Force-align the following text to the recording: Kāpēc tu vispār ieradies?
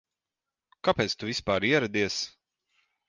Kāpēc 0.87 1.15
tu 1.23 1.29
vispār 1.31 1.67
ieradies? 1.73 2.17